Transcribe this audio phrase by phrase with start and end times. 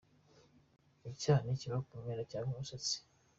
[1.13, 2.95] Icyaha ntikiba mu myenda cyangwa mu misatsi’.